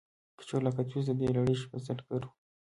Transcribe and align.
کجولا 0.37 0.69
کدفیسس 0.77 1.07
د 1.07 1.11
دې 1.19 1.27
لړۍ 1.35 1.55
بنسټګر 1.71 2.21
و 2.25 2.31